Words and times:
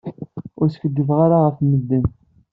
Ur 0.59 0.67
skiddib 0.73 1.09
ara 1.23 1.37
ɣef 1.45 1.57
medden. 1.69 2.05